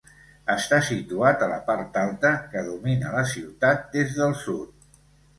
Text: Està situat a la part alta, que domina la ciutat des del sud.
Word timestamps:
Està 0.51 0.77
situat 0.85 1.43
a 1.47 1.49
la 1.51 1.59
part 1.67 1.99
alta, 2.03 2.31
que 2.53 2.63
domina 2.69 3.11
la 3.17 3.21
ciutat 3.33 3.85
des 3.97 4.17
del 4.21 4.33
sud. 4.45 4.89